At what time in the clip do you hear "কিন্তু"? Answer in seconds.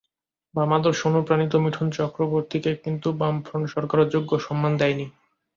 2.83-3.07